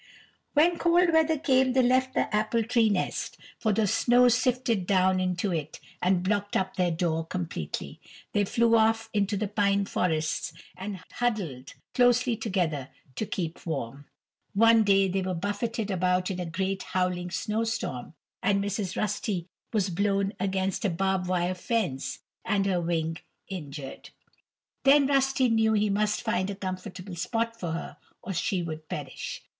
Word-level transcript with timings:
When 0.55 0.79
cold 0.79 1.13
weather 1.13 1.37
came 1.37 1.73
they 1.73 1.83
left 1.83 2.15
the 2.15 2.35
apple 2.35 2.63
tree 2.63 2.89
nest, 2.89 3.37
for 3.59 3.71
the 3.71 3.85
snow 3.85 4.29
sifted 4.29 4.87
down 4.87 5.19
into 5.19 5.51
it 5.53 5.79
and 6.01 6.23
blocked 6.23 6.57
up 6.57 6.75
their 6.75 6.89
door 6.89 7.23
completely. 7.23 7.99
They 8.33 8.45
flew 8.45 8.75
off 8.75 9.11
into 9.13 9.37
the 9.37 9.47
pine 9.47 9.85
forests, 9.85 10.53
and 10.75 11.01
huddled 11.11 11.75
closely 11.93 12.35
together 12.35 12.89
to 13.15 13.27
keep 13.27 13.63
warm. 13.63 14.05
One 14.55 14.83
day 14.83 15.07
they 15.07 15.21
were 15.21 15.35
buffeted 15.35 15.91
about 15.91 16.31
in 16.31 16.39
a 16.39 16.47
great 16.47 16.81
howling 16.81 17.29
snow 17.29 17.63
storm, 17.63 18.15
and 18.41 18.59
Mrs. 18.63 18.97
Rusty 18.97 19.45
was 19.71 19.91
blown 19.91 20.33
against 20.39 20.83
a 20.83 20.89
barb 20.89 21.27
wire 21.27 21.53
fence 21.53 22.21
and 22.43 22.65
her 22.65 22.81
wing 22.81 23.17
injured. 23.49 24.09
Then 24.81 25.05
Rusty 25.05 25.47
knew 25.47 25.73
he 25.73 25.91
must 25.91 26.23
find 26.23 26.49
a 26.49 26.55
comfortable 26.55 27.15
spot 27.15 27.59
for 27.59 27.73
her 27.73 27.97
or 28.23 28.33
she 28.33 28.63
would 28.63 28.89
perish. 28.89 29.43